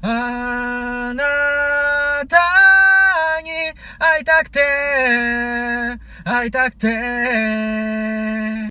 [0.00, 1.24] あな
[2.26, 3.50] たに
[3.98, 4.60] 会いたくて、
[6.24, 7.77] 会いたくて、